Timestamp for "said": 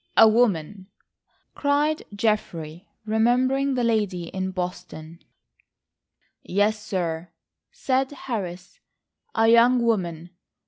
7.71-8.09